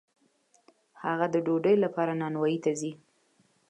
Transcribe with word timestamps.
خلک 0.99 1.29
د 1.33 1.37
ډوډۍ 1.45 1.75
لپاره 1.83 2.11
نانواییو 2.21 2.63
ته 2.63 2.71
ځي. 2.79 2.91